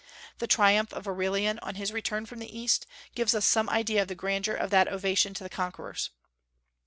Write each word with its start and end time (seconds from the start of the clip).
The 0.39 0.47
triumph 0.47 0.93
of 0.93 1.07
Aurelian, 1.07 1.59
on 1.59 1.75
his 1.75 1.91
return 1.93 2.25
from 2.25 2.39
the 2.39 2.49
East, 2.59 2.87
gives 3.13 3.35
us 3.35 3.45
some 3.45 3.69
idea 3.69 4.01
of 4.01 4.07
the 4.07 4.15
grandeur 4.15 4.55
of 4.55 4.71
that 4.71 4.87
ovation 4.91 5.35
to 5.35 5.47
conquerors. 5.47 6.09